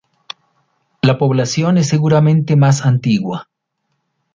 La 1.03 1.19
población 1.19 1.77
es 1.77 1.87
seguramente 1.89 2.55
más 2.55 2.87
antigua. 2.87 3.47